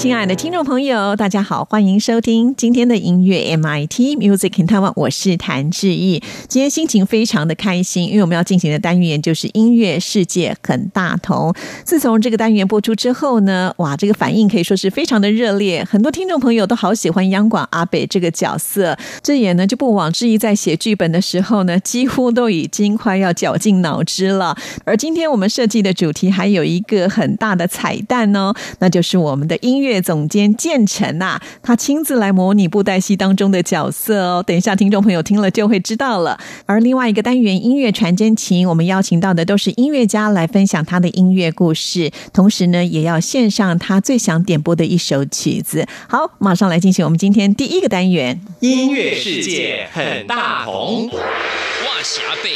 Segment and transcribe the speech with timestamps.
[0.00, 6.22] 亲爱的听众朋友，大家好，欢迎收听今天的音乐 MIT Music in Taiwan，我是谭志毅。
[6.48, 11.54] 今天心情非常的开心，因为我们要进行的单元就是音乐世界很大同。
[11.84, 18.96] 自从这个单元播出之后呢，哇，这个反应可以说是非常的热烈，很多听众朋友都好喜欢央广阿北这个角色。
[19.22, 24.56] 这也呢就不枉志毅在写剧本的时候呢，几乎都已经快要绞尽脑汁了。
[24.86, 29.89] 而今天我们设计的主题还有一个很大的彩蛋哦，那就是我们的音乐。
[29.90, 34.44] 乐总监建成呐，他亲自来模拟布袋戏当中的角色哦。
[34.46, 36.38] 等一下，听众朋友听了就会知道了。
[36.66, 45.84] 而另外一个单元音乐传真情，我们邀请到的都是音乐家来分享他的音乐故事，同时呢，也要献上他最想点播的一首曲子。
[46.08, 51.08] 好，马上来进行我们今天第一个单元音乐世界很大同。
[51.08, 52.50] 哇，霞贝，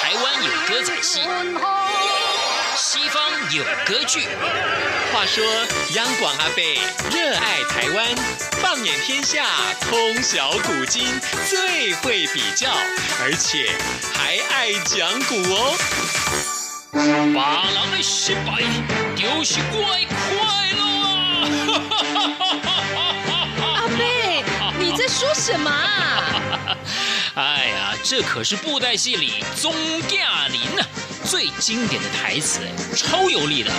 [0.00, 1.20] 台湾有歌仔戏，
[3.52, 4.28] 有歌剧。
[5.12, 5.44] 话说，
[5.94, 6.78] 央广阿贝
[7.10, 8.06] 热爱台湾，
[8.62, 9.44] 放眼天下，
[9.80, 11.04] 通晓古今，
[11.48, 12.70] 最会比较，
[13.20, 13.72] 而且
[14.14, 15.76] 还爱讲古哦。
[17.34, 18.62] 把郎的失败
[19.16, 20.82] 就是怪快乐
[23.62, 24.44] 阿贝，
[24.78, 26.76] 你在说什么啊？
[27.34, 30.84] 哎呀，这可是布袋戏里宗驾林呐。
[31.24, 32.60] 最经典的台词，
[32.96, 33.70] 超有力的。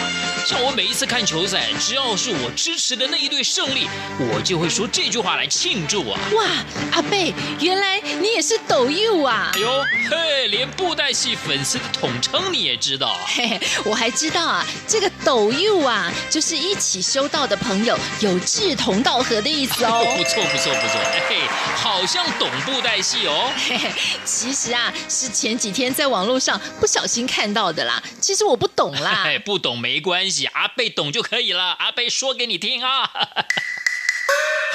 [0.46, 3.88] 像我每一次看球赛，只要是我支持的那一队胜利，
[4.20, 6.20] 我就会说这句话来庆祝啊！
[6.34, 6.46] 哇，
[6.94, 9.52] 阿贝，原来你也是抖 U 啊！
[9.54, 13.18] 哎呦，嘿，连布袋戏粉丝的统称你也知道？
[13.28, 20.06] 嘿嘿，我还知道啊，这个抖 U 啊，就是一起修道的朋友，有志同道合的意思哦。
[20.18, 21.38] 不错不错不错，嘿，
[21.76, 23.52] 好像懂布袋戏哦。
[23.68, 23.92] 嘿嘿，
[24.26, 27.52] 其实啊，是前几天在网络上不小心看。
[27.52, 29.26] 到的啦，其实我不懂啦。
[29.44, 31.76] 不懂没关系，阿贝懂就可以了。
[31.80, 33.10] 阿贝说给你听啊。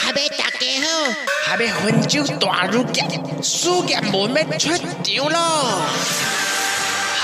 [0.05, 0.87] 阿贝大家好，
[1.51, 3.03] 阿贝分酒大如家，
[3.43, 5.81] 输家门要出场咯。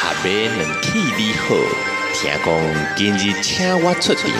[0.02, 1.54] 阿贝能气你好，
[2.14, 4.30] 听讲今日请我出场，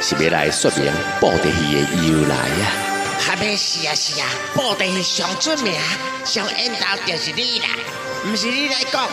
[0.00, 0.90] 是要来说明
[1.20, 2.72] 布袋戏的由来呀。
[3.28, 5.78] 阿贝是啊是啊，布袋戏上出名，
[6.24, 7.66] 上演到就是你啦，
[8.24, 9.08] 不是你来讲。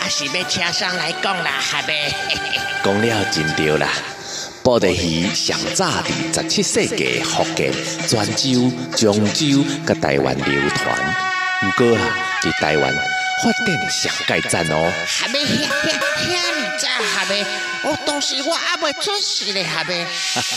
[0.00, 2.14] 还是要车上来讲啦，哈呗。
[2.84, 3.88] 讲了真对啦，
[4.62, 7.72] 布袋戏上早伫十七世纪福建、
[8.06, 10.96] 泉州、漳州、甲台湾流传，
[11.62, 14.92] 毋过啊，伫台湾发展上盖赞哦。
[15.06, 15.92] 哈呗，遐遐
[16.26, 17.44] 遐尼早哈呗。
[17.84, 20.06] 我当时我还未出世咧，哈呗。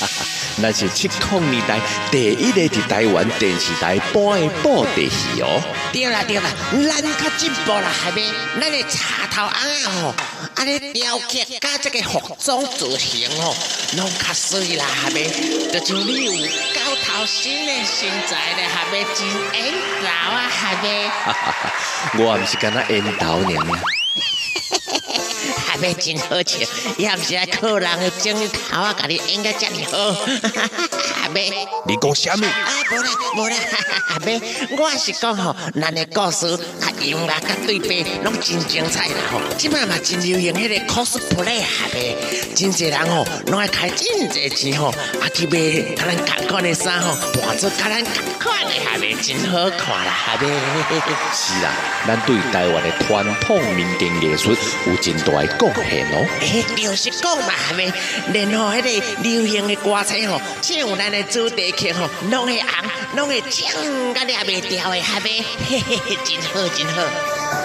[0.57, 1.79] 那是七零年代
[2.11, 5.61] 第一个伫台湾电视台播的布袋戏哦。
[5.91, 8.23] 对啦对啦，咱较进步啦，哈呗。
[8.59, 10.15] 咱的茶头翁啊吼，
[10.55, 13.55] 啊咧雕刻加这个服装造型吼，
[13.97, 15.29] 拢较水啦，哈呗。
[15.71, 16.31] 就像你有
[16.75, 21.11] 高头新的身材咧，哈呗，真缘投啊，哈呗。
[22.17, 24.00] 我毋是干那缘投呢。
[25.69, 26.59] 阿妹真好笑，
[26.97, 28.35] 也毋是来靠人的镜
[28.69, 29.97] 头啊，甲你演个遮尔好。
[31.23, 31.49] 阿妹，
[31.87, 32.45] 你讲什么？
[32.45, 33.55] 啊，无啦无啦，
[34.09, 34.41] 阿妹，
[34.77, 36.47] 我是讲吼，咱的故事
[36.81, 39.39] 啊，音乐甲对白拢真精彩啦吼。
[39.57, 42.17] 即摆嘛真流行迄个 cosplay 阿妹，
[42.53, 44.89] 真侪人吼拢爱开真济钱吼，
[45.21, 50.47] 啊去买甲咱同款的衫吼，扮做甲咱同款的阿妹，真好看啦阿妹。
[51.33, 51.71] 是啦，
[52.05, 54.49] 咱对台湾的传统民间艺术
[54.87, 55.51] 有真大的。
[55.59, 57.85] 贡献哦，嘿，就是讲嘛，哈咪，
[58.33, 63.69] 然后迄个流行的歌星吼，唱咱的主题曲吼，拢会红，拢会唱
[64.13, 67.03] 个抓袂掉的，哈咪，嘿嘿嘿，真好真好。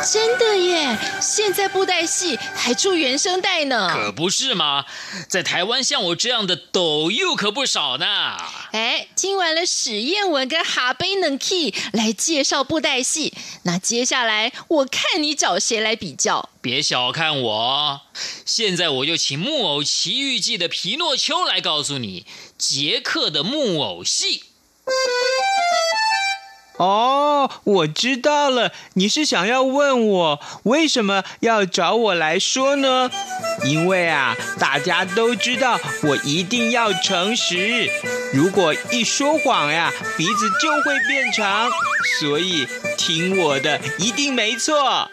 [0.05, 0.99] 真的耶！
[1.21, 4.85] 现在布袋戏还出原声带呢，可不是吗？
[5.29, 8.37] 在台湾像我这样的抖又可不少呢。
[8.73, 13.33] 哎，听完了史艳文跟哈贝能 key 来介绍布袋戏，
[13.63, 16.51] 那接下来我看你找谁来比较？
[16.61, 18.01] 别小看我，
[18.45, 22.27] 现在我就请《木偶奇遇记》的皮诺丘来告诉你
[22.59, 24.45] 杰克的木偶戏。
[26.79, 33.11] 哦，我知道了，你是想要问我为什么要找我来说呢？
[33.65, 37.91] 因为啊，大家都知道我一定要诚实，
[38.33, 41.71] 如果一说谎呀，鼻子就会变长，
[42.21, 42.67] 所以
[42.99, 45.11] 听我的一定没错。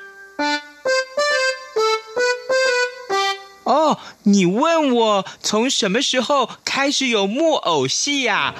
[3.64, 8.54] 哦，你问我从什么时候开始有木偶戏呀？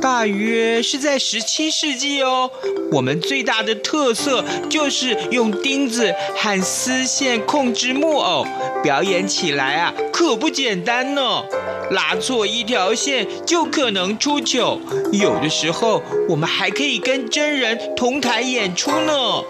[0.00, 2.50] 大约是在十七世纪哦。
[2.92, 8.46] 我们最大的特色就是用钉子和丝线控制木偶，
[8.82, 11.42] 表演起来啊可不简单呢。
[11.90, 14.80] 拉错一条线就可能出糗，
[15.12, 19.42] 有的时候我们还可以跟真人同台演出呢。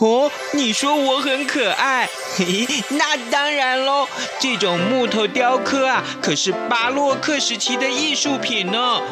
[0.00, 2.66] 哦，你说我很可爱，嘿，
[2.96, 4.08] 那当然喽。
[4.38, 9.02] 这种木头雕刻啊，可是巴洛克时期的艺术品呢。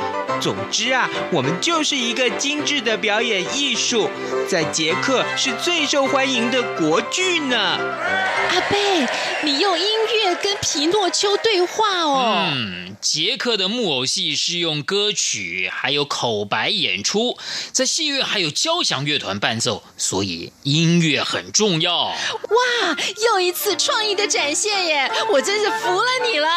[0.41, 4.09] 总之啊，我们就是一个精致的表演艺术，
[4.49, 7.79] 在捷克是最受欢迎的国剧呢。
[8.51, 9.07] 阿贝，
[9.43, 12.49] 你用音乐跟皮诺丘对话哦。
[12.53, 17.39] 嗯，杰克的木偶戏是用歌曲还有口白演出，
[17.73, 22.07] 在戏院还有交响乐团伴奏，所以音乐很重要。
[22.07, 22.15] 哇，
[23.25, 25.11] 又一次创意的展现耶！
[25.31, 26.49] 我真是服了你了。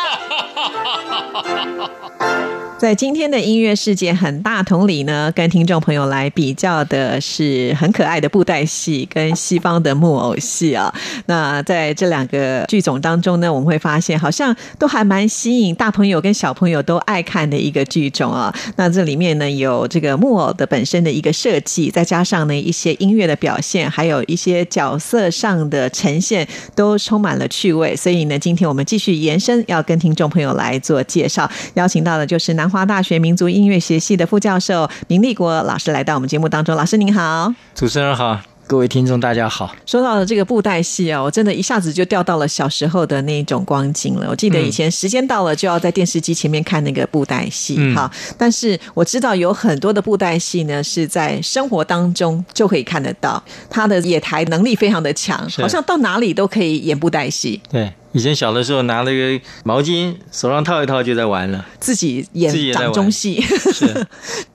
[2.81, 10.91] 在今天的音乐世界很大同里呢，跟听众朋友来比较的是很可爱的布袋戏跟西方的木偶戏啊。
[11.27, 18.51] 那在这两个剧种当中呢，我们会发现好像都还蛮吸引大朋友跟小朋友都爱看的一个剧种啊。
[18.77, 27.95] 那这里面呢有这个木偶的本身的一个设计，再加上呢一些音乐的表现，还有一些角色上的呈现，都充满了趣味。
[27.95, 36.75] 所以呢，今天我们继续延伸，要跟听众朋友来做介绍，邀请到的就是南华大学民族音乐学系的副教授明立国老师来到我们节目当中。
[36.75, 39.75] 老师您好，主持人好，各位听众大家好。
[39.85, 44.27] 说到了这个布袋戏啊，我真的一下子就掉到了小时候的那种光景了。
[44.29, 48.09] 我记得以前时间到了就要在电视机前面看那个布袋戏，嗯哈。
[48.37, 61.65] 但是我知道有很多的布袋戏呢是在生活当中就可以看得到，他的野台能力非常的强，好像到哪里都可以演布袋戏，对，以前小的时候拿了个毛巾，手上套一套就在玩了。
[61.79, 63.41] 自己演掌中戏。
[63.71, 64.05] 是，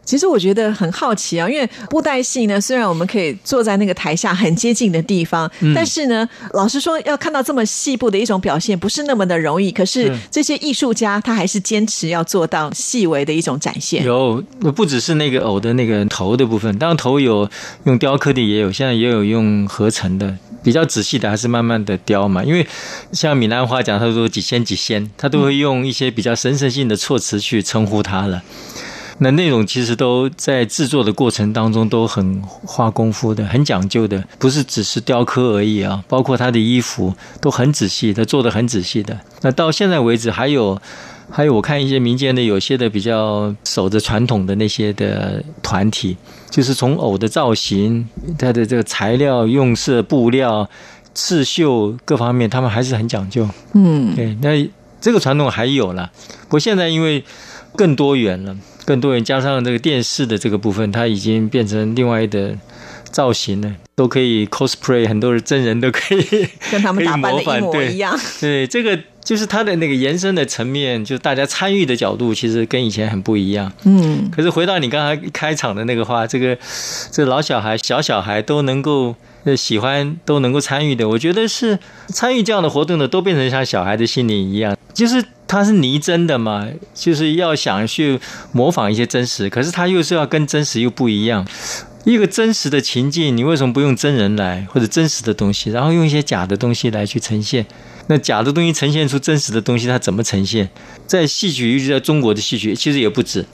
[0.06, 9.70] 其实我觉得很好奇啊，因为布袋戏呢，虽然我们可以坐在那个台下很接近的地方，嗯但是呢，老实说，要看到这么细部的一种表现，不是那么的容易。
[9.70, 14.04] 可是是这些艺术家他还是坚持要做到细微的一种展现。
[14.04, 14.42] 有
[14.76, 17.50] 不只是那个偶的那个头的部分，当然头有
[17.84, 20.36] 用雕刻的也有，现在也有用合成的。
[20.62, 22.66] 比较仔细的还是慢慢的雕嘛，因为
[23.12, 28.42] 像闽南话讲，他说几仙几仙，他都会用一些比较神圣性的措辞去称呼他了。
[29.18, 39.18] 那内容其实都在制作的过程当中都很花功夫的，很讲究的，不是只是雕刻而已啊，包括他的衣服都很仔细，他做的很仔细的。
[39.40, 40.78] 那到现在为止，还有
[41.30, 46.16] 还有我看一些民间的有些的比较守着传统的那些的团体，
[46.50, 48.06] 就是从偶的造型、
[48.38, 50.68] 它的这个材料用色、布料、
[51.14, 53.48] 刺绣各方面，他们还是很讲究。
[53.72, 54.70] 嗯，对，那
[55.00, 56.10] 这个传统还有了，
[56.42, 57.24] 不过现在因为
[57.74, 58.56] 更多元了，
[58.86, 62.56] 更多元加上这个电视的这个部分，它已经变成另外的
[63.10, 68.18] 造型了，都可以 cosplay，很多人真人都可以 跟他们打扮的一模一样。
[68.40, 73.72] 对，这个就是它的那个延伸的层面，就是大家参与的角度，其实跟以前很不一样。
[73.82, 76.56] 嗯，可是回到你刚才开场的那个话，这个
[77.10, 79.16] 这老小孩、小小孩都能够
[79.54, 88.18] 喜欢，都能够参与的，我觉得是参与这样的活动的，都变成像小孩的心灵一样，就是它是拟真的嘛，就是要想去
[88.52, 91.46] 模仿一些真实，可是它又是要跟真实又不一样。
[92.06, 97.66] 一个真实的情境，你为什么不用真人来或者真实的东西，然后用一些假的东西来去呈现？
[98.06, 100.70] 那假的东西呈现出真实的东西，它怎么呈现？
[101.04, 103.44] 在戏曲，尤其在中国的戏曲，其实也不止。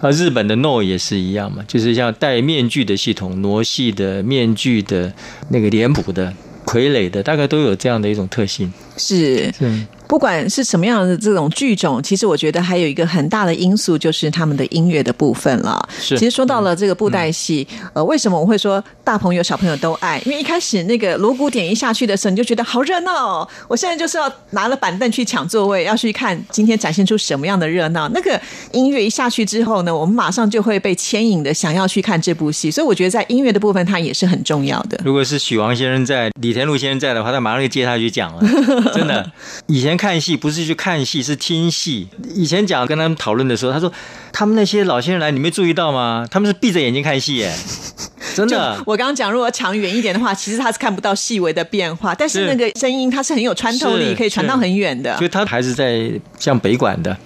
[0.00, 5.12] 啊，日本的 No 也是一样嘛，就是像戴面具的系统、傩戏的面具的
[5.50, 6.34] 那个脸谱的、
[6.66, 8.72] 傀儡的，大概都有这样的一种特性。
[8.96, 9.54] 是。
[10.12, 15.88] 嗯，不管是什么样的这种剧种，其实我觉得还有一个很大的因素就是他们的音乐的部分了。
[15.98, 20.20] 是其实说到了这个布袋戏，呃，为什么我会说大朋友小朋友都爱？
[20.26, 23.48] 因为一开始那个锣鼓点一下去的时候，你就觉得好热闹哦。
[23.66, 28.08] 我现在就是要拿了板凳去抢座位，要去看今天展现出什么样的热闹。
[28.10, 28.38] 那个
[28.72, 32.70] 音乐一下去之后呢，我们马上就会被牵引的想要去看这部戏。
[32.70, 35.00] 所以我觉得在音乐的部分，它也是很重要的。
[35.06, 38.42] 如果是许王先生在、李天禄先生在的话，他马上就接下去讲了。
[38.92, 39.32] 真的，
[39.66, 42.08] 以前看戏不是去看戏，是听戏。
[42.34, 43.92] 以前讲跟他们讨论的时候，他说
[44.32, 46.26] 他们那些老先生来，你没注意到吗？
[46.28, 47.54] 他们是闭着眼睛看戏，耶，
[48.34, 48.82] 真的。
[48.84, 55.24] 我刚刚讲，如果长远一点的话，其实他是看不到细微的变化，但是是那个声音它是很有穿透力，可以传到很远的所。
[55.24, 57.16] 以他还是在像北管的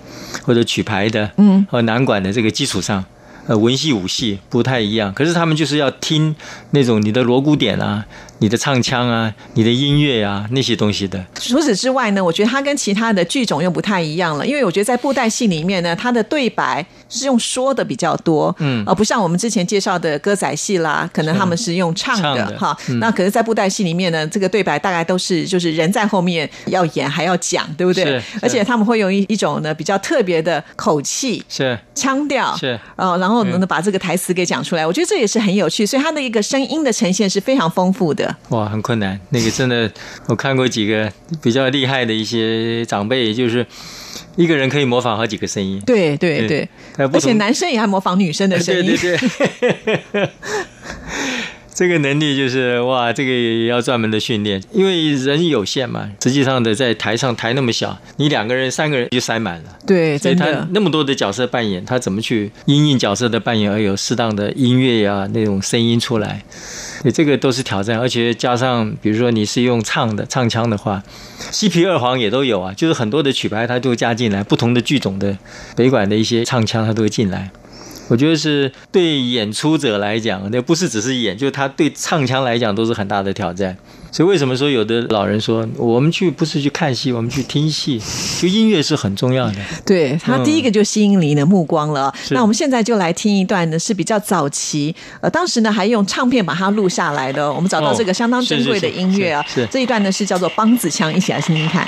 [0.42, 3.02] 或者曲牌的，嗯，和南管的这个基础上，
[3.46, 5.14] 呃，文戏武戏不太一样。
[5.14, 6.36] 可是他们就是要听
[6.72, 8.04] 那种你的锣鼓点啊，
[8.38, 11.24] 你的唱腔啊，你的音乐啊那些东西的。
[11.34, 22.76] 除此之外呢，我觉得它跟其他的剧种又不太一样了，因为我觉得在布袋戏里面呢，它的对白是用说的比较多，嗯而不像我们之前介绍的歌仔戏啦，可能他们是用唱唱的的哈。
[22.88, 28.22] 嗯那可是，在布袋戏里面呢，这个对白大概都是就是人在后面要演还要讲，对不对是？
[28.42, 31.42] 而且他们会用一一种呢比较特别的口气。
[31.48, 38.25] 是腔调是哦，然后呢、嗯把这个台词给讲出来，我觉得这也是很有趣，所以它的一个声音的呈现是非常丰富的。
[38.50, 39.20] 哇，很困难。
[39.30, 39.90] 那个真的，
[40.26, 43.66] 我看过几个比较厉害的一些长辈，就是
[44.36, 45.80] 一个人可以模仿好几个声音。
[45.86, 48.96] 对对对而且男生也还模仿女生的声音。
[48.96, 50.28] 对对对。
[51.76, 56.10] 这个能力就是哇，这个也要专门的训练，因为人有限嘛。
[56.22, 59.64] 实际上的在台上台那么小，你两个人、三个人就塞满了。
[59.86, 60.66] 对，所以他。
[60.70, 66.42] 那么多的角色扮演，他怎么去因应角色的扮演而有适当的音乐呀、那种声音出来？
[67.02, 71.02] 对，这个都是挑战，而且加上比如说你是用唱的唱腔的话，
[71.50, 75.36] 西皮二黄也都有啊，就是很多的曲牌它都加进来，不同的剧种的
[75.76, 77.50] 北管的一些唱腔它都会进来。
[78.08, 83.76] 我觉得是对演出者来讲，那不是只是演，就是他对唱腔来讲都是很大的挑战。
[84.12, 88.00] 所以为什么说有的老人说，我们去不是去看戏，我们去听戏，
[88.40, 89.56] 就音乐是很重要的。
[89.84, 92.14] 对他第一个就吸引你的目光了。
[92.22, 97.52] 是那我们现在就来听一段呢，是比较早期，呃，当时呢还用唱片把它录下来的哦。
[97.54, 99.42] 我们找到这个相当珍贵的音乐啊。
[99.42, 101.86] 是是是是这一段呢是叫做梆子腔，一起来听听看。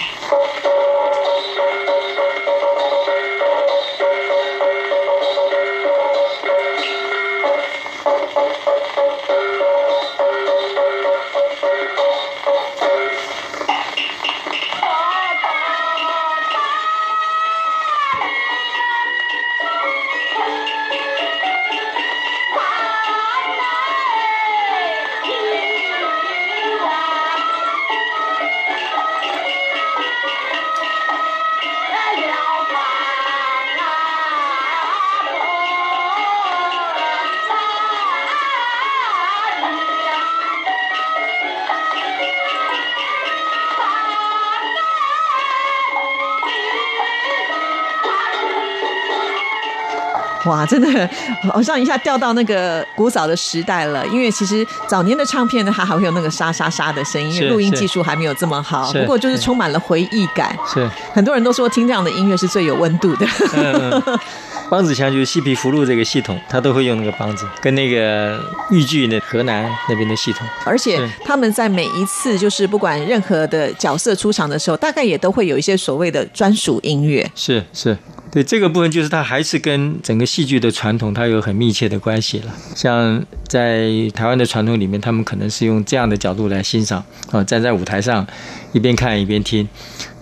[50.46, 51.10] 哇，真的
[51.52, 54.06] 好像一下掉到那个古早的时代了。
[54.08, 58.92] 因为其实早年的唱片呢，它还会有那个沙沙沙的声音，因为录音技术还没有这么好。
[58.92, 60.56] 不过就是是充满了回忆感。
[60.66, 63.26] 是，很多人都说听这样的音乐是最有温度的。
[63.54, 64.18] 嗯，嗯
[64.70, 68.38] 梆子腔就是西皮福禄这个系统，他都会用那个梆子，跟那个
[68.70, 70.46] 豫剧那河南那边的系统。
[70.64, 77.26] 而且他们在每一次就是不管任何的角色出场的时候，大概也都会有一些所谓的专属音乐。
[77.34, 77.96] 是是，
[78.30, 82.54] 对这个部分就是它还是跟整个戏剧的传统它有很密切的关系了。
[82.74, 88.26] 像在台湾的传统里面，他们可能是用这样的角度来欣赏啊，站在舞台上
[88.72, 89.66] 一边看一边听。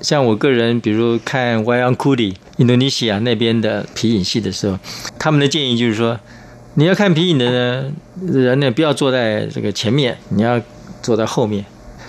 [0.01, 4.79] 像我个人，比如看 Wayang Kuli 印度尼西亚那边的皮影戏的时候，
[5.19, 6.21] 他们的建议就是说，
[6.75, 10.63] 你要看皮影的呢人呢，不要坐在这个前面，你要
[11.03, 11.65] 坐在后面。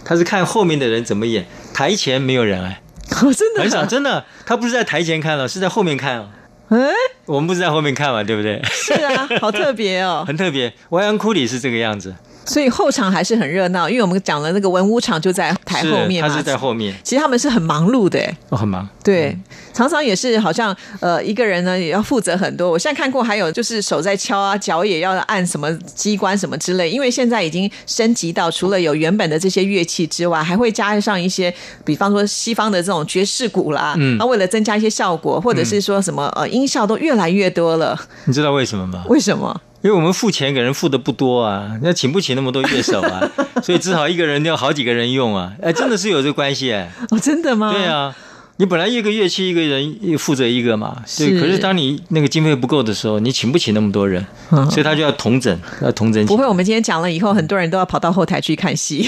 [0.06, 2.82] 他是看后面的人怎么演，台前没有人哎。
[3.24, 6.30] 哦，真的很少，真的，他不是在台前看了，是在后面看了。
[6.70, 6.78] 哎，
[7.26, 8.62] 我们不是在后面看嘛，对不对？
[8.70, 10.24] 是啊，好特别哦。
[10.28, 10.74] 很特别。
[10.90, 12.14] 歪阳库里是这个样子，
[12.48, 16.30] 所以后场还是很热闹，因为我们讲了那个文武场就在台后面嘛。
[16.30, 18.88] 是他是在后面，其实他们是很忙碌的，哎哦，很忙。
[19.04, 19.38] 对，
[19.74, 22.72] 常常也是好像呃一个人呢也要负责很多。
[22.72, 31.54] 我现在看过还有就是手在敲啊，脚也要按什么机关什么之类，因为现在已经升级到除了有原本的这些乐器之外，还会加上一些，
[31.86, 39.04] 比方说西方的这种爵士鼓啦，嗯那为了增加一些效果，或者是说什么呃音效都越来越多了，你知道为什么吗？
[39.08, 39.62] 为什么？
[39.88, 43.32] 因为我们付钱给人付的不多啊， 那请不起那么多乐手啊，
[43.64, 45.54] 所以只好一个人要好几个人用啊。
[45.64, 46.92] 哎，真的是有这个关系哎。
[47.10, 47.72] 哦，真的吗？
[47.72, 48.14] 对啊。
[48.60, 51.30] 你本来一个乐器一个人负责一个嘛，对。
[51.30, 56.26] 是可是当你那个经费不够的时候，你请不起那么多人，嗯所以他就要同整，要同整。
[56.26, 59.04] 不会，我们今天讲了以后，很多人都要跑到后台去看戏，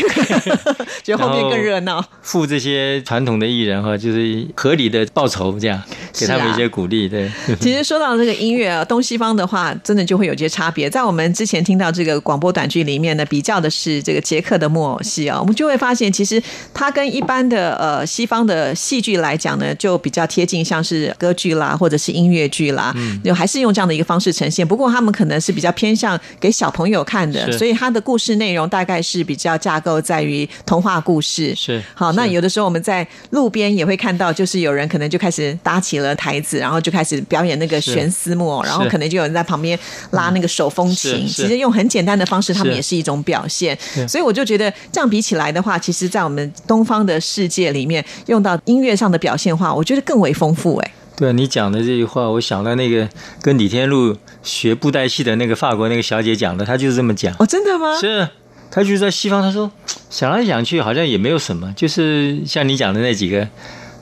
[1.03, 2.01] 觉得后面更热闹。
[2.21, 5.81] 付这些传统的艺人哈，就是合理的报酬这样。
[6.13, 7.07] 给他们一些鼓励。
[7.07, 10.89] 对， 其实说到这个音乐啊，东西方的话，真的就会有些差别。
[10.89, 16.41] 在我们之前听到这个广播短剧里面呢，比较的是这个捷克的木偶戏啊，我们就会发现，其实
[16.73, 24.67] 它跟一般的呃西方的戏剧来讲呢，就比较贴近，像是歌剧啦，或者是音乐剧啦，就还是用这样的一个方式呈现。
[24.67, 31.53] 不过他们可能是比较偏向给小朋友看的，所以它的故事内容大概是比较架构在于童话故事。
[31.55, 39.77] 是好，那有的时候我们在路边也会看到，就是有人可能就开始搭起了台子，然后就开始表演那个是悬丝木偶，然后可能就有人在旁边
[40.11, 41.27] 拉那个手风琴。
[41.27, 43.77] 其实用很简单的方式，他们也是一种表现。
[44.07, 50.77] 所以我就觉得这样比起来的话，其实，在我们东方的世界里面，用到音乐上的表现化，我觉得更为丰富。
[50.77, 53.07] 哎，对你讲的这句话，我想到那个
[53.41, 57.33] 跟李天禄学布袋戏的那个法国那个小姐讲的，她就是这么讲。
[57.39, 57.97] 哦，真的吗？
[57.99, 58.27] 是，
[58.71, 59.71] 她就是在西方，她说
[60.09, 63.47] 想来想去好像也没有什么，就是像你讲的那几个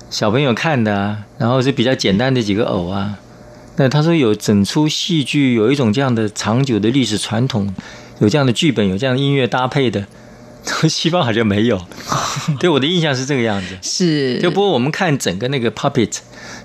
[0.10, 3.20] 小朋友看的啊，然后是比较简单的几个偶啊。
[3.76, 7.74] 那他说有整出戏剧有一种这样的长久的历史传统，
[8.20, 10.06] 有这样的剧本，有这样的音乐搭配的，
[10.90, 11.80] 西方好像没有。
[12.60, 13.78] 对我的印象是这个样子。
[13.82, 16.18] 是，就不过我们看整个那个 puppet，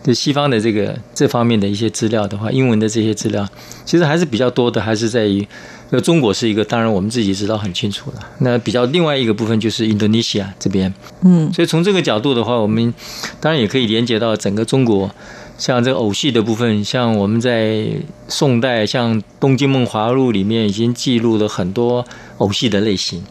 [0.03, 3.47] 就西方的这个这方面的一些资料的话，英文的这些资料，
[3.85, 5.47] 其实还是比较多的，还是在于，
[5.93, 8.21] 呃，中国是一个，当然我们自己知道很清楚了。
[8.39, 12.95] 那比较另外一个部分就是印度尼西亚这边，嗯，所以从这个角度的话，我们
[13.41, 15.11] 当然也可以连接到整个中国，
[15.59, 17.89] 像这个偶戏的部分，像我们在
[18.27, 22.03] 宋代，像《东京梦华录》里面已经记录了很多
[22.39, 23.23] 偶戏的类型。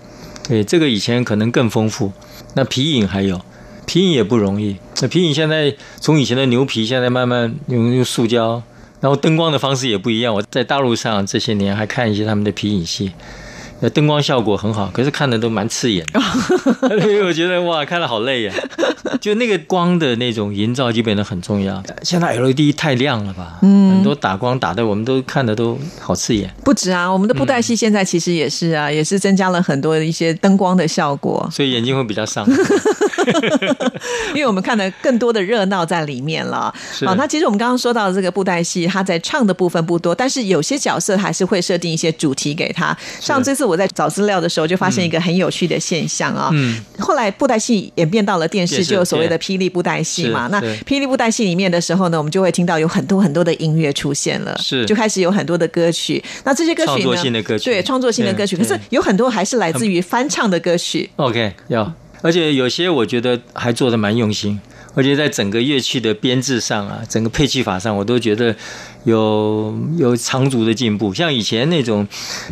[0.47, 2.11] 对，这个以前可能更丰富。
[2.53, 3.41] 那皮影还有，
[3.87, 4.75] 皮影也不容易。
[5.01, 8.61] 那皮影现在从以前的牛皮，现在慢慢用用塑胶，
[9.01, 10.33] 然后灯光的方式也不一样。
[10.33, 13.11] 我在大陆上这些年还看一些他们的皮影戏，
[13.81, 16.21] 那，灯光效果很好，可是看的都蛮刺眼的。
[16.89, 18.53] 因 为我觉得哇，看了好累呀。
[19.19, 21.83] 就那个光的那种营造就变得很重要。
[22.01, 23.59] 现在 LED 太亮了吧？
[23.61, 26.51] 嗯很多打光打的我们都看的都好刺眼。
[26.63, 31.47] 不止啊，我们的布袋戏现在其实也是啊，也是增加了很多的一些灯光的效果。
[31.51, 32.47] 所以眼睛会比较伤。
[34.33, 36.73] 因为我们看的更多的热闹在里面了。
[36.93, 42.95] 是好，那其实我们刚刚说到的这个布袋戏，它在唱的部分不多，但是有些角色还是会设定一些主题给他。
[43.19, 46.49] 像这次我在找资料的时候，就发现一个很有趣的现象啊。
[46.53, 50.47] 嗯，后来布袋戏演变到了电视，就有所谓的霹雳布袋戏嘛。
[50.51, 56.23] 那霹雳布袋戏里面的时候呢，我们就会听到有很多很多的音乐出现了，是就开始有很多的歌曲。
[56.43, 61.09] 那这些歌曲呢，创作性的歌曲对，创作性的歌曲，可是有很多还是来自于翻唱的歌曲。
[61.17, 64.59] OK，要，而且有些我觉得还做的蛮用心，
[64.93, 68.55] 而且在整个乐器的编制上啊，整个配器法上，我都觉得
[69.05, 71.13] 有有长足的进步。
[71.13, 72.07] 像以前那种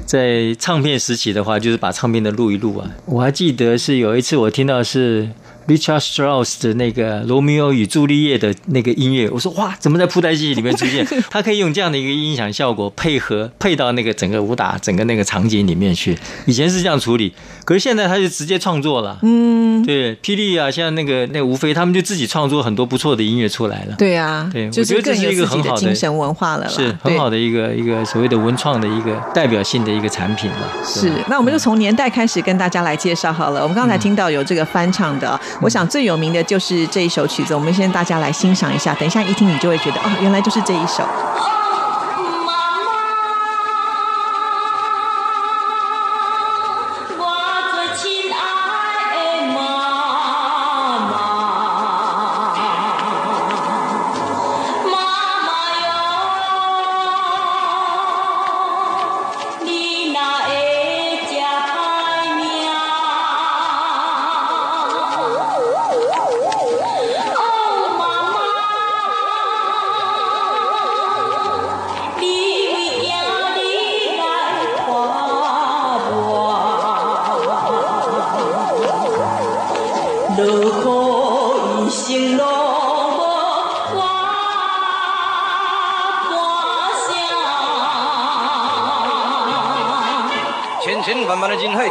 [0.05, 2.89] 在唱片时期的话，就是把唱片的录一录啊。
[3.05, 5.29] 我还记得是有一次我听到是
[5.67, 11.05] Richard Strauss 的那个《罗密欧与朱丽叶》的那个音乐，我说哇，怎么在布袋戏里面出现？
[11.29, 16.17] 他可以用这样的一个音响效果配合配到那个整个武打整个那个场景里面去。
[16.47, 17.32] 以前是这样处理，
[17.69, 19.19] 可是现在他就直接创作了。
[19.21, 23.93] 嗯，对，霹雳啊，像那个那个吴飞，他们就自己创作很多不错的音乐出来了。
[23.95, 30.58] 对啊，对就我觉得这是一个很好的精神文化了，是很好的一个一个所谓的文创的一个代表性的一个产品了。
[30.84, 33.62] 是，那我们就从年代开始跟大家来介绍好了。
[33.62, 38.95] 我们刚才听到有这个翻唱的，我想最有名的就是这一首曲子，我们先大家来欣赏一下。
[38.95, 41.03] 等一下一听你就会觉得，哦，原来就是这一首。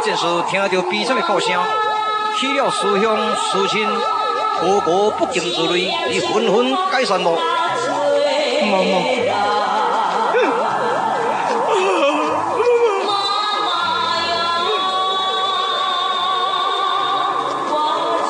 [0.09, 1.53] 万的人海，正是听到悲惨的哭声，
[2.37, 3.87] 去了思乡思亲，
[4.61, 7.31] 个个不禁自泪，已纷纷解散了。
[8.71, 8.99] 妈妈。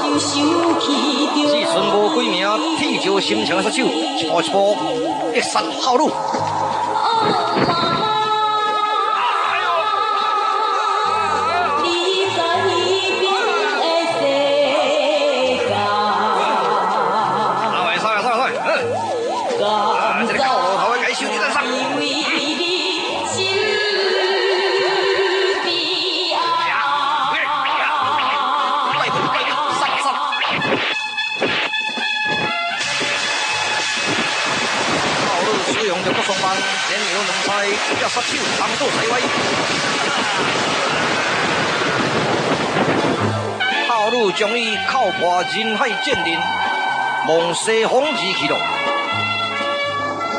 [0.02, 0.34] 就想
[0.80, 0.86] 起
[1.34, 2.38] 只着剩无几名
[2.78, 4.78] 铁石心肠的杀手，一步
[5.34, 6.12] 一杀好路。
[44.40, 46.40] 将伊靠破人海剑林，
[47.28, 48.89] 望西风而去咯。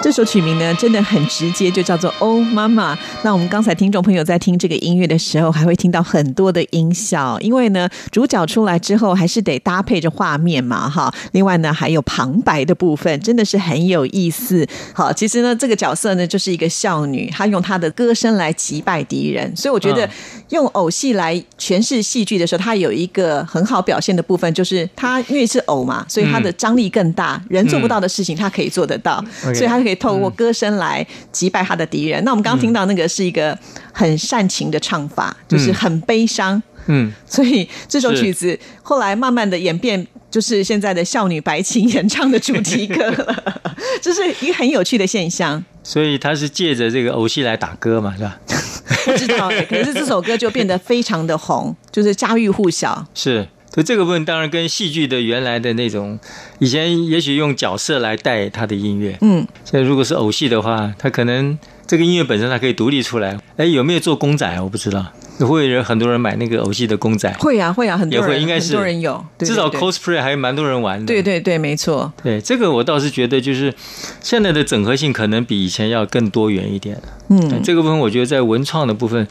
[0.02, 2.96] 这首曲名呢，真的很直接，就叫做《哦妈妈》。
[3.22, 11.12] 那我们刚才听众朋友在听这个音乐的时候，还会听到很多的音效，因为呢，主角出来之后，还是得搭配着画面嘛，哈。
[11.32, 14.66] 另外呢，还有旁白的部分，真的是很有意思。
[14.94, 20.10] 好，其实呢，这个角色呢，就是一个少女，她用她的歌声来击败敌人，所以我觉得嗯
[20.48, 32.22] 用偶戏来诠释戏剧的时候，它有一个很好表现的部分，就是她因为是偶嘛，所以她的张力更大，人做不到的事情，她可以做得到所以她可以透过歌声来击败他的敌人。
[32.24, 33.56] 那我们刚刚听到那个是一个
[33.92, 40.06] 很煽情的唱法，就是很悲伤，嗯，所以这首曲子后来慢慢的演变。
[40.30, 43.62] 就是现在的少女白琴演唱的主题歌了，
[44.00, 45.60] 这是一个很有趣的现象。
[45.82, 48.38] 所以他是借着这个偶戏来打歌嘛，是吧？
[49.06, 53.04] 不知道欸，可是这首歌就变得非常的红，就是家喻户晓。
[53.12, 56.18] 是，所以这个部分当然跟戏剧的原来的那种，
[56.58, 61.56] 以前也许用角色来带他的音乐，嗯，现在如果是偶戏的话，他可能
[61.86, 63.38] 这个音乐本身它可以独立出来。
[63.56, 64.62] 哎，有没有做公仔啊？
[64.62, 65.06] 我不知道，
[65.38, 71.06] 会有人很多人买那个偶戏的公仔，会啊会啊，很多人也会应该是很多人有，对至少 cosplay 还蛮多人玩的。
[71.06, 72.12] 对对对，没错。
[72.22, 73.72] 对，这个我倒是觉得就是
[74.20, 77.00] 现在的整合性可能比以前要更多元一点。
[77.28, 79.28] 嗯，这个部分我觉得在文创的部分。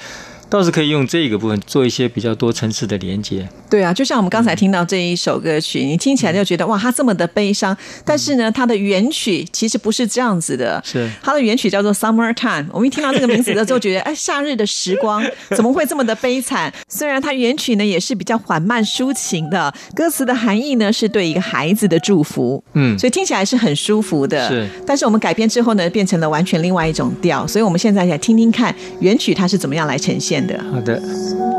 [0.49, 3.47] 倒是可以用这个部分做一些比较多层次的连接。
[3.69, 10.81] 对啊，就像我们刚才听到这一首歌曲，你听起来就觉得哇，它这么的悲伤，但是呢，它的原曲其实不是这样子的。
[10.83, 12.63] 是它的原曲叫做《Summer Time》。
[12.71, 15.23] 我们一听到这个名字的时候，觉得哎，夏日的时光
[15.55, 16.73] 怎么会这么的悲惨？
[16.87, 24.47] 虽然它原曲呢也是比较缓慢抒情的，歌词的含义呢是对一个孩子的祝福，嗯所以听起来是很舒服的。
[24.49, 30.38] 是，但是我们改编之后呢，变成了完全另外一种调，所以我们现在来听听看原曲它是怎么样来呈现
[30.71, 31.58] 好的。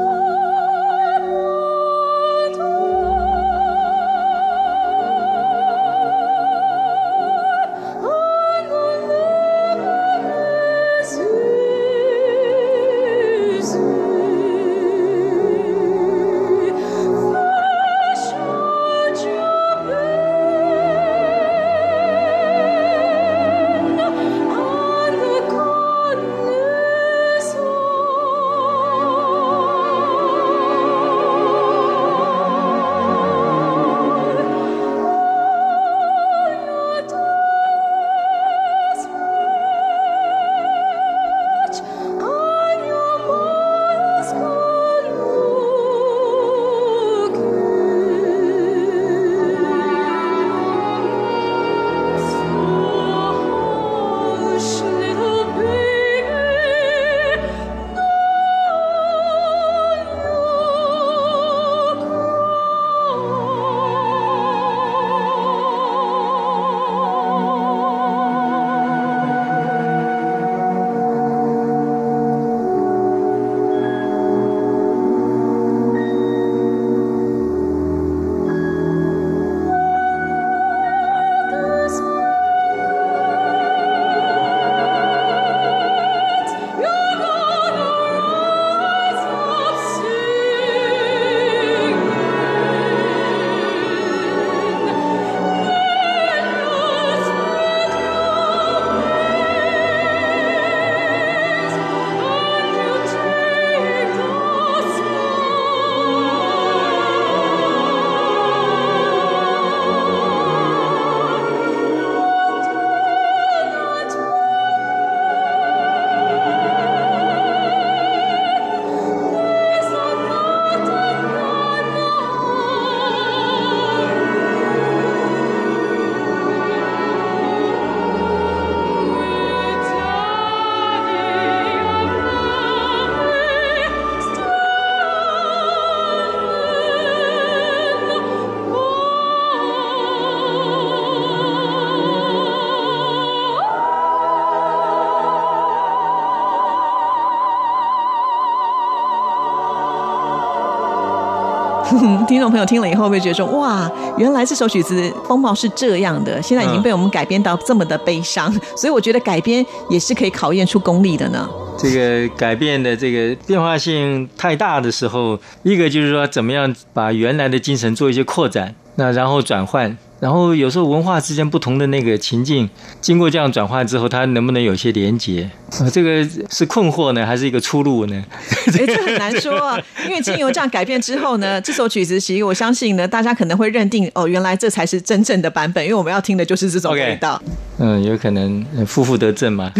[152.40, 161.46] 听众朋友听了以后会觉得说，哇，原来这首曲子风貌是这样的，现在已经被我们改编到这么的悲伤， 所以我觉得改编也是可以考验出功力的呢。
[161.76, 172.70] 这个改变的这个变化性太大的时候，一个就是说怎么样把原来的精神做一些扩展，那然后转换，然后有时候文化之间不同的那个情境，
[173.03, 175.50] 经过这样转换之后，它能不能有些连结？
[175.78, 178.24] 啊， 这个是困惑呢，还是一个出路呢？
[178.78, 187.40] 哎，这很难说啊，因为经由这样改变之后呢， 这首曲子其实我相信呢，大家可能会认定哦，原来这才是真正的版本，因为我们要听的就是这种味道。
[187.78, 189.72] 嗯，有可能呃负负得正嘛。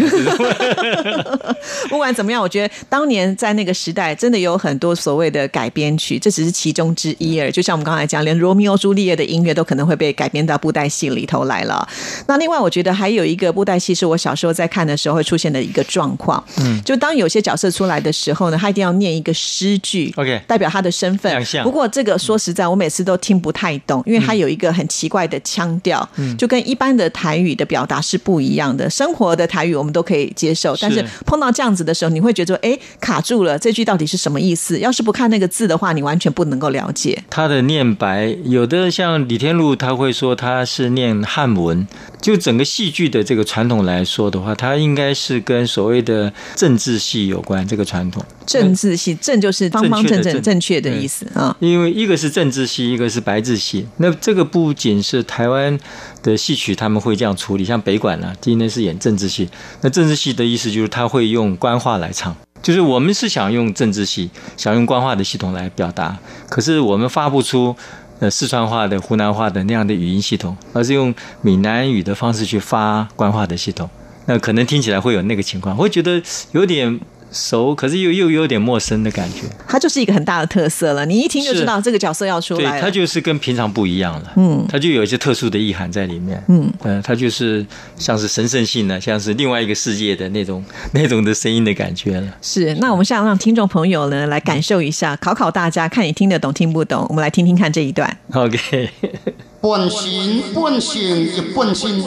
[1.89, 7.51] 不管怎么样，我觉得当年在那个时代，真的有很多所谓的改编曲，这只是其中之一而已。
[7.51, 11.87] 就像我们刚才讲，连罗密欧朱丽叶的音乐都可能会被改编到布袋戏里头来了。
[12.27, 28.89] 那另外，我觉得还有一个布袋戏是我小时候在看的时候会出现的一个状况，嗯，就当有些角色出来的时候呢，他一定要念一个诗句 OK 代表他的身份不过这个说实在，我每次都听不太懂，因为他有一个很奇怪的腔调，嗯就跟一般的台语的表达是不一样的。
[28.89, 34.79] 生活的台语我们都可以接受，但是是碰到这样子的时候，你会觉得说，哎，卡住了，这句到底是什么意思？
[34.79, 37.23] 要是不看那个字的话，你完全不能够了解。
[37.29, 41.87] 他的念白，有的像李天禄，他会说他是念汉文。
[42.21, 47.65] 就整个戏剧的这个传统来说的话，他应该是跟所谓的政治戏有关。
[47.67, 51.55] 这个传统，政治系正就是方方正正、正确的正正确的意思啊。
[51.59, 53.87] 因为一个是政治戏，一个是白字戏。
[53.97, 55.79] 那这个不仅是台湾
[56.21, 59.47] 的戏曲他们会这样处理，像北管呢、今天是演政治戏。
[59.81, 66.17] 那政治戏的意思就是他会用官话来唱，就是我们是想用政治戏，想用官话的系统来表达，
[66.49, 67.75] 可是我们发不出。
[68.21, 73.89] 呃，四川话的、湖南话的那样的语音系统，而是用闽南语的方式去发官话的系统，
[74.31, 76.21] 那可能听起来会有那个情况，会觉得
[76.53, 76.97] 有点
[77.33, 79.41] 熟，可是又又有点陌生的感觉。
[79.67, 82.81] 它就是一个很大的特色了，你一听就知道这个角色要出对，来了。
[82.81, 84.33] 它就是跟平常不一样了。
[84.37, 86.41] 嗯它就有一些特殊的意涵在里面。
[86.47, 87.65] 嗯，呃，它就是
[87.97, 90.63] 像是神圣性的，像是另外一个世界的那种
[90.93, 92.27] 那种的声音的感觉了。
[92.41, 97.05] 是，那我们现在让听众朋友呢来感受一下，考考大家，看你听得懂听不懂。
[97.09, 98.17] 我们来听听看这一段。
[98.33, 98.89] OK，
[99.61, 102.01] 本心本性亦本心，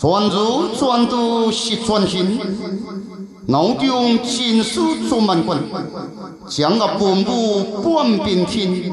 [0.00, 2.40] 专如专度是专心，
[3.48, 5.58] 脑中尽数做万贯，
[6.48, 8.90] 将我本部半边天。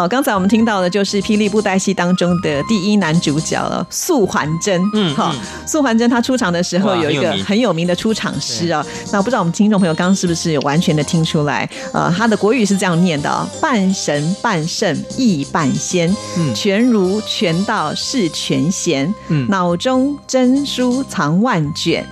[0.00, 4.80] 好，刚才我们听到的就是霹雳布袋戏当中的第一男主角了，素还真。
[4.94, 8.82] 嗯好嗯，素还真他出场的时候有一个很有名的出场诗啊。
[9.12, 11.68] 那不知道我们听众朋友刚刚是不是有完全的听出来？
[11.92, 22.02] 呃，他的国语是这样念的啊、半神半圣亦半仙，嗯全儒全道是全贤，嗯脑中真书藏万卷，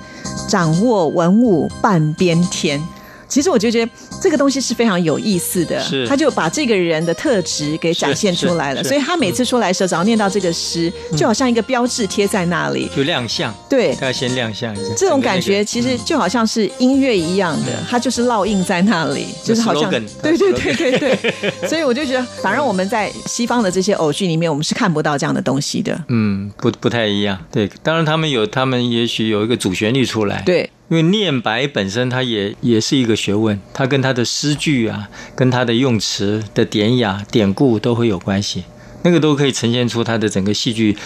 [0.46, 2.86] 掌握文武半边天。
[3.26, 12.88] 其实我就觉得这个东西是非常有意思的，是他就把这个人的特质给展现出来了，所以他每次出来的时候，只要念到这个诗，就好像一个标志贴在那里。
[12.94, 14.94] 就亮相，对，他要先亮相一下。
[14.96, 21.32] 这种感觉其实就好像是音乐一样的，它就是烙印在那里，就是好像对对对对对，
[21.68, 25.98] 所以我就觉得，反正我们在西方的这些偶剧里面，我们是看不到这样的东西的。
[26.08, 27.38] 嗯，不不太一样。
[27.50, 30.42] 对，当然他们有，他们也许有一个主旋律出来。
[30.44, 38.64] 对，因为念白本身它也也是一个学问，它跟它的诗句啊，跟它的用词的典雅、典故都会有关系，
[39.02, 40.96] 那个都可以呈现出它的整个戏剧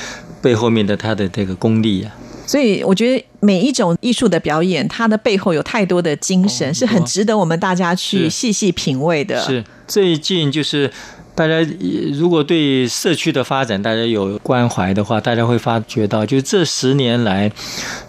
[0.40, 2.14] 背后面的它的这个功力啊。
[2.47, 9.40] 所以我觉得每一种艺术的表演，它的背后有太多的精神，哦是很值得我们大家去细细品味的。
[9.40, 10.90] 是最近就是
[11.35, 11.66] 大家
[12.12, 17.51] 如果对社区的发展大家有关怀的话，大家会发觉到，就是这十年来，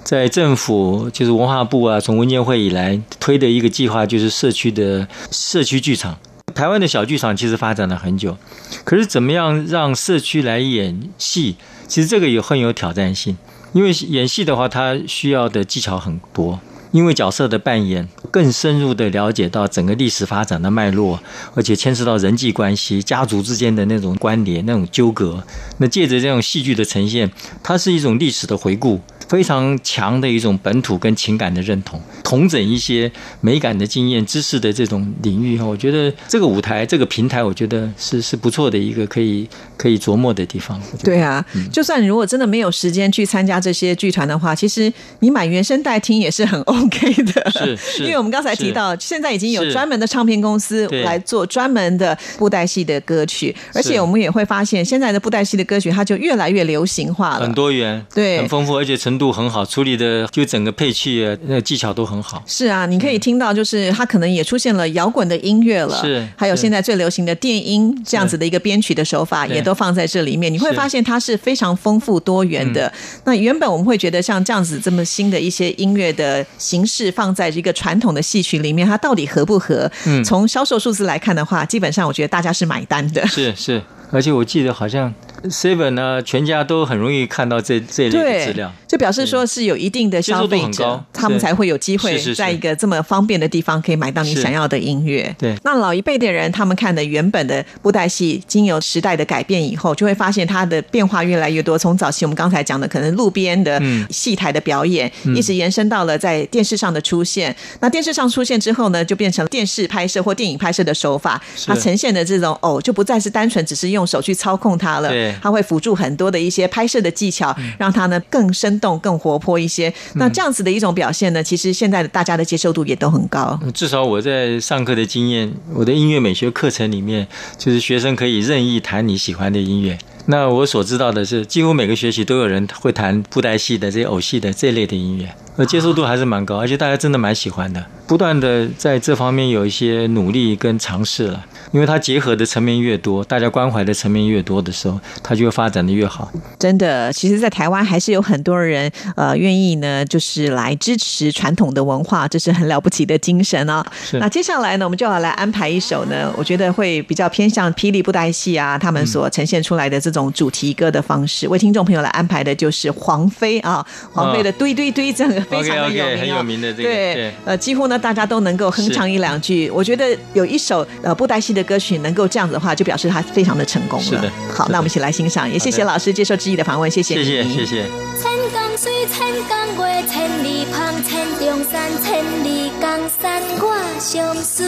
[0.04, 6.18] 在政府就是文化部啊，从文建会以来推的一个计划，就是社区的社区剧场。
[6.54, 8.38] 台湾的小剧场其实发展了很久，
[8.84, 11.56] 可是怎么样让社区来演戏，
[11.88, 13.38] 其实这个也很有挑战性。
[13.72, 16.60] 因为演戏的话，它需要的技巧很多。
[16.94, 21.20] 因为角色的扮演，更深入的了解到整个历史发展的脉络，
[21.56, 25.44] 而且牵涉到人际关系、家族之间的那种关联、那种纠葛。
[25.80, 27.32] 那借着这种戏剧的呈现，
[27.64, 35.66] 它是一种历史的回顾，非常强的一种本土跟情感的认同，同整一些美感的经验、知识的这种领域哈。
[35.66, 40.80] 我觉得这个舞台、这个平台，我觉得是是不错的一个可以可以琢磨的地方。
[41.04, 47.52] 对啊，就算如果真的没有时间去参加这些剧团的话，其实你买原声带听也是很 OK 的。
[47.52, 62.44] 是是 因为我们刚才提到，现在已经有专门的唱片公司来做专门的布袋戏的歌曲，而且我们也会发现，现在的布袋戏的歌曲它就越来越流行化了，很多元，对很丰富，而且程度很好，处理的就整个配器啊，那个技巧都很好。
[62.48, 70.52] 是啊，你可以听到，就是它可能也出现了摇滚的音乐了，是是还有现在最流行的电音这样子的一个编曲的手法，也都放在这里面。
[70.52, 72.92] 你会发现它是非常丰富多元的。
[73.26, 79.90] 那原本我们会觉得像这样子这么新的一些音乐的形式放在一个传统的戏曲里面，它到底合不合？
[80.08, 83.28] 嗯从销售数字来看的话，基本上我觉得大家是买单的。
[83.28, 83.80] 是是，
[84.12, 95.36] 而且我记得好像 Seven 呢，全家都很容易看到这这类的资料。，就表示说是有一定的消费者，他们才会有机会在一个这么方便的地方可以买到你想要的音乐。
[95.38, 95.54] 对。
[95.66, 101.78] 那老一辈的人，他们看的原本的布袋戏，经由时代的改变以后，就会发现它的变化越来越多。
[101.78, 104.08] 从早期我们刚才讲的，可能路边的嗯。
[104.10, 105.36] 戏台的表演，嗯。
[105.36, 107.54] 一直延伸到了在电视上的出现。
[107.82, 117.74] 那电视上出现之后呢，就变成电视拍摄或电影拍摄的手法，它呈现的这种偶就不再是单纯只是用手去操控它了对，它会辅助很多的一些拍摄的技巧，嗯。
[117.78, 119.94] 让它呢更生动、更活泼一些。
[120.16, 123.60] 那这样子的一种表现呢，其实现在的大家的接受度也都很高。
[123.74, 127.28] 至少我在上课的经验，我的音乐美学课程里面，
[127.58, 129.98] 就是学生可以任意弹你喜欢的音乐。
[130.26, 141.46] 那我所知道的是，几乎每个学期都有人会弹布袋戏的、这些偶戏的这类的音乐，呃，接受度还是蛮高，而且大家真的蛮喜欢的，不断的在这方面有一些努力跟尝试了。
[141.72, 146.32] 因为它结合的层面越多，大家关怀的层面越多的时候，它就会发展的越好。
[146.60, 153.84] 真的，其实，在台湾还是有很多人呃愿意呢，就是来支持传统的文化，这是很了不起的精神哦。
[154.04, 169.70] 是那接下来呢，我们就要来安排一首呢，我觉得会比较偏向霹雳布袋戏啊，他们所呈现出来的这种主题歌的方式，为听众朋友来安排的就是黄飞啊，黄飞的堆堆堆，这个 非常的有名、哦很有名的这个对对呃，几乎呢大家都能够哼唱一两句。
[169.70, 174.06] 我觉得有一首呃布袋戏的歌曲能够这样子的话，就表示他非常的成功了。
[174.06, 177.84] 是的好，那我们一起来欣赏，也谢谢老师接受知意的访问，谢谢谢你，谢谢谢。
[178.22, 184.66] 千工水，千工月，千里芳，千重山，千里江山我相随。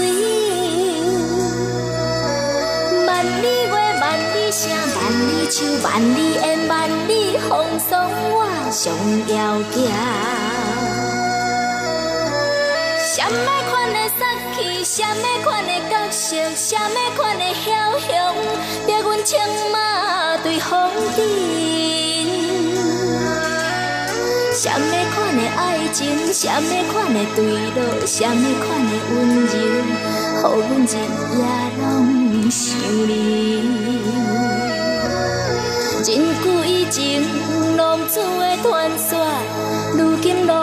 [3.08, 4.04] 万里月，万
[4.36, 8.94] 里声，万里树，万里烟，万里风霜，我上
[9.36, 10.55] 遥行。
[13.28, 14.22] 什么款的杀
[14.56, 17.66] 气，什么款的角色，什么款的枭
[18.00, 18.08] 雄，
[18.86, 19.40] 逼阮青
[19.72, 20.70] 马对风
[21.16, 21.18] 尘。
[24.54, 25.60] 什么款的爱
[25.92, 29.54] 情，什么款的对落，什么款的温柔，
[30.44, 30.94] 予阮日
[31.36, 31.42] 夜
[31.82, 31.84] 拢
[32.52, 32.62] 想
[33.08, 33.10] 你。
[36.04, 36.08] 真
[36.44, 37.26] 久以前，
[37.76, 39.18] 浪子的传说，
[39.98, 40.54] 如今浓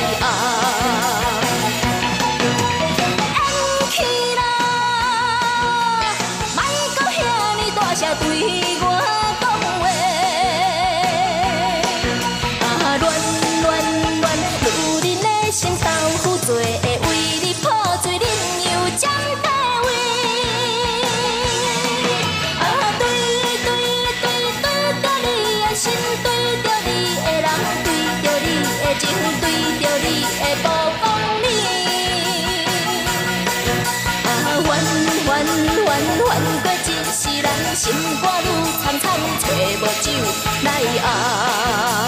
[0.00, 0.67] 来
[37.78, 38.46] 心肝愈
[38.82, 39.06] 苍苍，
[39.38, 39.46] 找
[39.80, 40.10] 无酒
[40.64, 40.68] 来
[41.04, 42.07] 熬。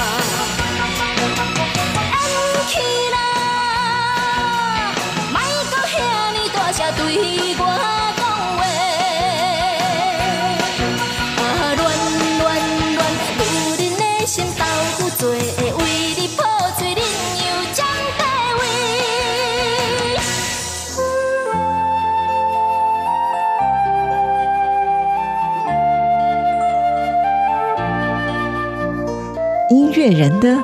[29.70, 30.56] 音乐人的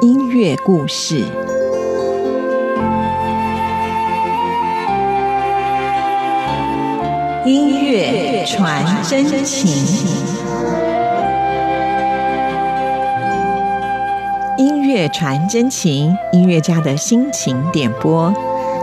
[0.00, 1.24] 音乐故事。
[7.44, 9.68] 音乐传真情，
[14.56, 18.32] 音乐传真情，音乐家的心情点播。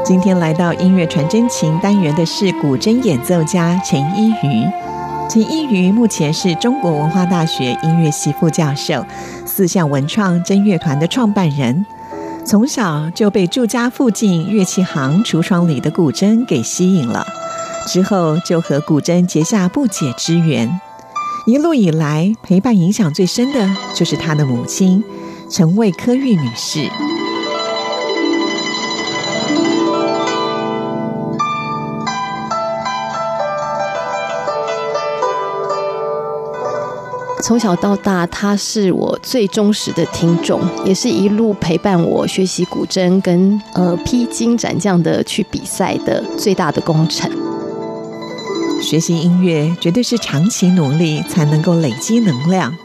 [0.04, 4.81] 今天来到音乐传真情单元的是古筝演奏家陈依瑜。
[5.32, 9.06] 陈依瑜目前是中国文化大学音乐系副教授，
[9.46, 11.86] 四象文创真乐团的创办人。
[12.44, 17.26] 从小就被住家附近乐器行橱窗里的古筝给吸引了，
[17.88, 20.82] 之后就和古筝结下不解之缘。
[21.46, 25.02] 一路以来，陪伴影响最深的就是他的母亲
[25.50, 26.90] 陈卫科玉女士。
[37.42, 47.30] 从小到大，他是我最忠实的听众，也是一路陪伴我学习古筝跟呃披荆斩将的去比赛的最大的功臣。
[48.82, 52.76] 学习音乐绝对是长期努力才能够累积能量。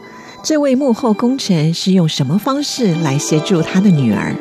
[0.43, 4.35] 这位幕后功臣是用什么方式来协助他的女儿？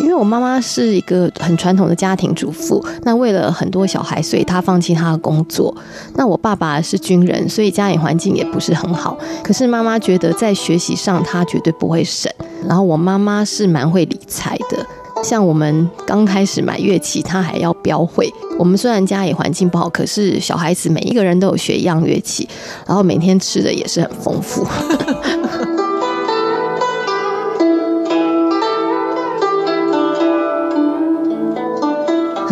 [0.00, 5.74] 因为我妈妈是一个很传统的家庭主妇，那为了很多小孩，所以她放弃她的工作。
[6.14, 9.16] 那我爸爸是军人，所以家里环境也不是很好。
[9.42, 12.30] 可是妈妈觉得在学习上她绝对不会省。
[12.66, 14.86] 然后我妈妈是蛮会理财的，
[15.22, 18.32] 像我们刚开始买乐器，她还要标会。
[18.58, 22.48] 我们虽然家里环境不好，可是小孩子每一个人都有学一样乐器，
[22.86, 24.66] 然后每天吃的也是很丰富。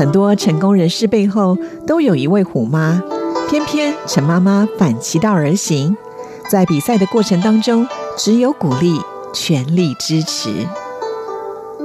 [0.01, 3.03] 很多成功人士背后都有一位虎妈，
[3.51, 5.94] 偏偏陈妈妈反其道而行，
[6.48, 7.86] 在比赛的过程当中，
[8.16, 8.98] 只有鼓励，
[9.34, 10.66] 全力支持。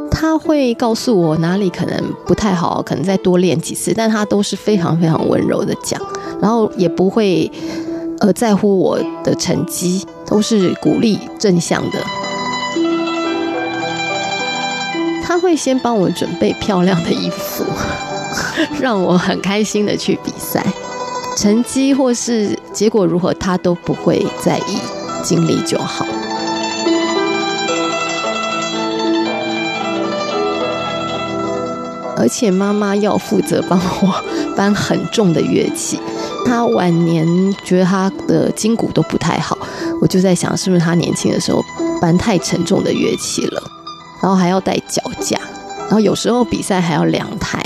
[0.09, 6.01] 他会告诉我哪里可能不太好，可能再多练几次，但他都是非常非常温柔的讲，
[6.39, 7.51] 然后也不会
[8.19, 11.99] 呃在乎我的成绩，都是鼓励正向的。
[15.27, 17.65] 他会先帮我准备漂亮的衣服，
[18.79, 20.63] 让我很开心的去比赛。
[21.35, 24.77] 成绩或是结果如何，他都不会在意，
[25.23, 26.05] 尽力就好。
[32.17, 34.23] 而且妈妈要负责帮我
[34.55, 35.99] 搬很重的乐器，
[36.45, 37.27] 她晚年
[37.65, 39.57] 觉得她的筋骨都不太好，
[40.01, 41.61] 我就在想，是不是她年轻的时候
[41.99, 43.61] 搬太沉重的乐器了，
[44.21, 45.39] 然后还要带脚架，
[45.81, 47.61] 然后有时候比赛还要两台。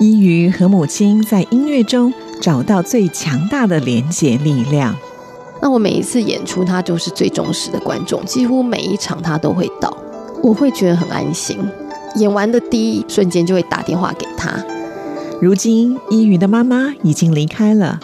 [0.00, 4.94] 依瑜和母亲在音乐中找到最强大的连结力量。
[5.60, 9.96] 那我每一次演出，她就是最忠实的观众，几乎每一场她都会到，
[10.42, 11.58] 我会觉得很安心。
[12.14, 14.64] 演完的第一瞬间就会打电话给他。
[15.40, 18.00] 如今，依瑜的妈妈已经离开了，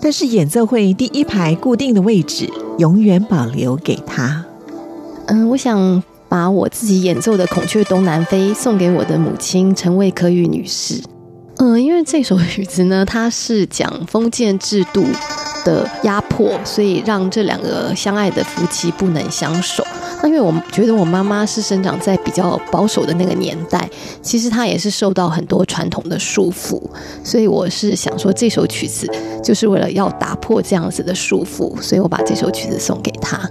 [0.00, 4.44] 但是演奏会第一排固定的位置永远保留给他。
[5.26, 11.02] 嗯，我想把我自己演奏的《孔雀东南飞》送给我的母亲陈魏科玉女士。
[11.58, 15.04] 嗯，因为这首曲子呢，它是讲封建制度
[15.64, 19.82] 的压迫，所以让这两个相爱的夫妻不能相守。
[20.22, 23.88] 那因为我觉得我妈妈是生长在比较保守的那个年代，
[24.20, 26.82] 其实她也是受到很多传统的束缚，
[27.24, 29.10] 所以我是想说这首曲子
[29.42, 33.48] 就是为了要打破这样子的束缚，所以我把这首曲子送给她。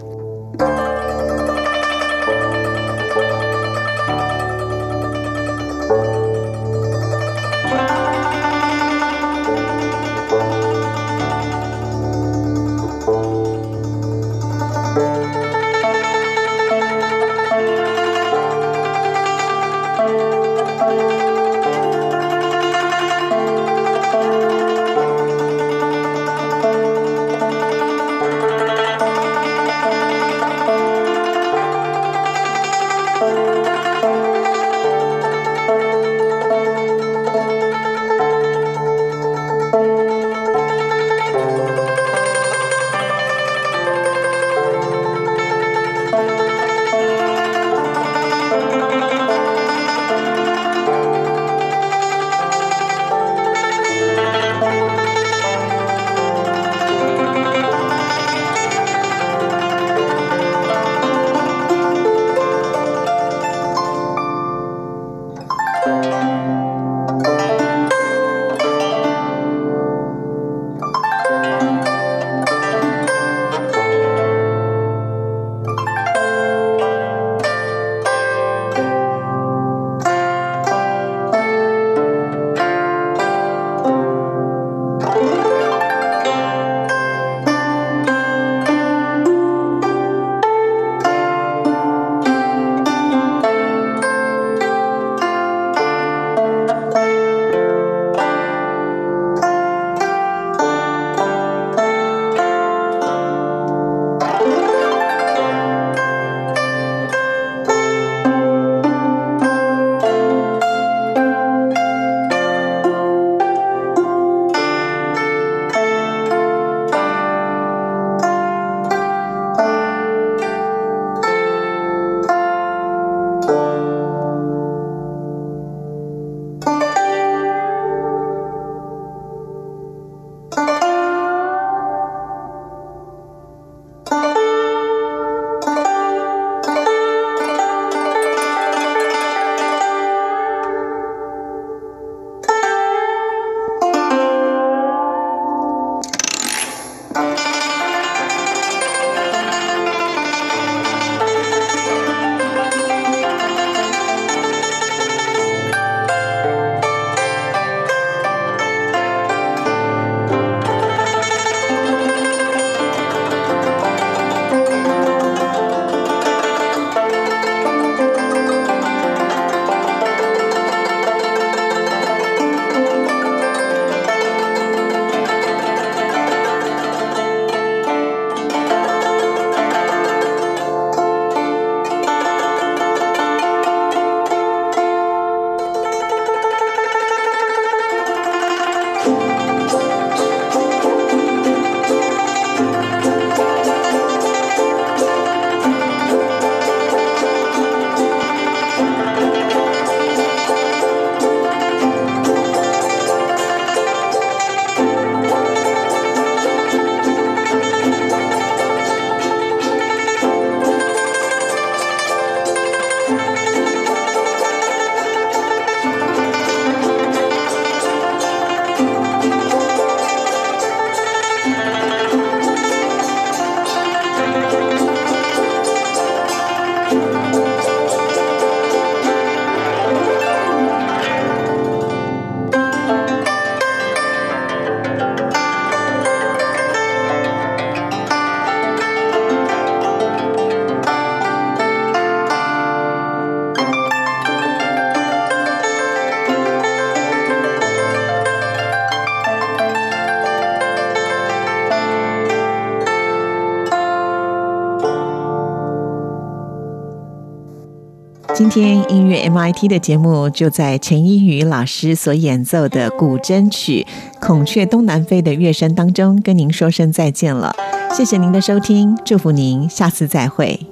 [258.56, 263.86] 天音乐 MIT 的节目就在陈一宇老师所演奏的古筝曲
[264.26, 267.53] 《孔雀东南飞》的乐声当中，跟您说声再见了。
[267.91, 270.64] 谢谢您的收听，祝福您，下次再会。